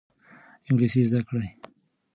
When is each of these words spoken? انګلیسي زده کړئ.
انګلیسي 0.67 1.01
زده 1.09 1.21
کړئ. 1.27 1.47